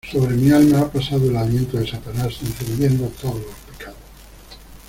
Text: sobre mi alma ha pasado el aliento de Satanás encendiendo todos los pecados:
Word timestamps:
sobre 0.11 0.35
mi 0.35 0.49
alma 0.49 0.79
ha 0.79 0.91
pasado 0.91 1.29
el 1.29 1.37
aliento 1.37 1.77
de 1.77 1.85
Satanás 1.87 2.35
encendiendo 2.41 3.07
todos 3.21 3.35
los 3.35 3.55
pecados: 3.77 3.99